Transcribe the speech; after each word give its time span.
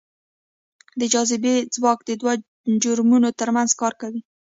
د 0.99 1.01
جاذبې 1.13 1.55
ځواک 1.75 1.99
دوو 2.19 2.31
جرمونو 2.83 3.29
ترمنځ 3.39 3.69
کار 3.81 3.93
کوي. 4.01 4.21